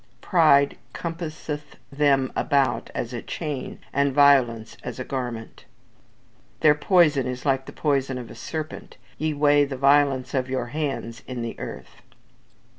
[0.21, 5.65] "Pride compasseth them about as a chain, and violence as a garment."
[6.61, 8.97] "Their poison is like the poison of a serpent.
[9.19, 12.01] Ye weigh the violence of your hands in the earth."